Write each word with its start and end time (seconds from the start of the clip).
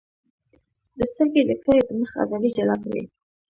د 0.97 0.99
سترګې 1.11 1.41
د 1.49 1.51
کرې 1.63 1.81
د 1.87 1.89
مخ 1.99 2.11
عضلې 2.21 2.49
جلا 2.57 2.75
کړئ. 2.83 3.03